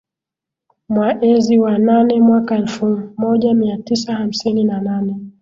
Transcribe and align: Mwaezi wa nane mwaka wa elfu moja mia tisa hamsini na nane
Mwaezi 0.89 1.57
wa 1.59 1.77
nane 1.77 2.21
mwaka 2.21 2.53
wa 2.55 2.59
elfu 2.61 3.13
moja 3.17 3.53
mia 3.53 3.77
tisa 3.77 4.15
hamsini 4.15 4.63
na 4.63 4.81
nane 4.81 5.15